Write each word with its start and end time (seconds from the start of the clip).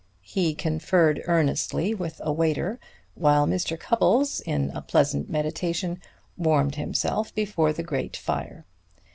He 0.23 0.55
conferred 0.55 1.21
earnestly 1.27 1.93
with 1.93 2.19
a 2.23 2.33
waiter, 2.33 2.79
while 3.13 3.45
Mr. 3.45 3.79
Cupples, 3.79 4.41
in 4.43 4.71
a 4.71 4.81
pleasant 4.81 5.29
meditation, 5.29 6.01
warmed 6.37 6.73
himself 6.73 7.35
before 7.35 7.71
the 7.71 7.83
great 7.83 8.17
fire. 8.17 8.65